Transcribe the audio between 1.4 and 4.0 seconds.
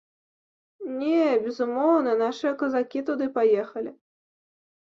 безумоўна, нашыя казакі туды паехалі.